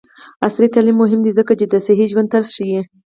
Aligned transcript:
عصري 0.45 0.67
تعلیم 0.73 0.97
مهم 1.01 1.19
دی 1.25 1.31
ځکه 1.39 1.53
چې 1.59 1.65
د 1.67 1.75
صحي 1.85 2.05
ژوند 2.11 2.31
طرز 2.33 2.47
ښيي. 2.55 2.79